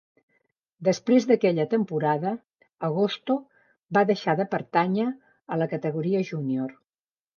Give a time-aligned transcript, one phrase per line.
[0.87, 2.31] Després d'aquella temporada,
[2.89, 3.35] Agosto
[3.99, 5.07] va deixar de pertànyer
[5.57, 6.75] a la categoria júnior.